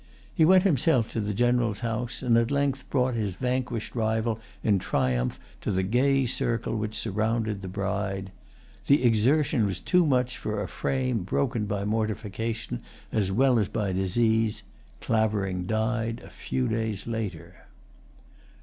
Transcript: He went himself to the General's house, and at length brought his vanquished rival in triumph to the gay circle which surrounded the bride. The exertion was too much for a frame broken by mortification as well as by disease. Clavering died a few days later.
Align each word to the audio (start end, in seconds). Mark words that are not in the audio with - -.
He 0.33 0.45
went 0.45 0.63
himself 0.63 1.11
to 1.11 1.21
the 1.21 1.31
General's 1.31 1.81
house, 1.81 2.23
and 2.23 2.35
at 2.35 2.49
length 2.49 2.89
brought 2.89 3.13
his 3.13 3.35
vanquished 3.35 3.93
rival 3.95 4.39
in 4.63 4.79
triumph 4.79 5.39
to 5.61 5.69
the 5.69 5.83
gay 5.83 6.25
circle 6.25 6.75
which 6.75 6.97
surrounded 6.97 7.61
the 7.61 7.67
bride. 7.67 8.31
The 8.87 9.03
exertion 9.03 9.67
was 9.67 9.79
too 9.79 10.03
much 10.03 10.39
for 10.39 10.59
a 10.59 10.67
frame 10.67 11.19
broken 11.21 11.67
by 11.67 11.85
mortification 11.85 12.81
as 13.11 13.31
well 13.31 13.59
as 13.59 13.67
by 13.67 13.91
disease. 13.93 14.63
Clavering 15.01 15.67
died 15.67 16.19
a 16.25 16.31
few 16.31 16.67
days 16.67 17.05
later. 17.05 17.67